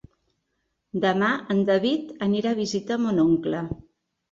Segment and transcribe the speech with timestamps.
[1.03, 3.65] Demà en David anirà a visitar mon oncle.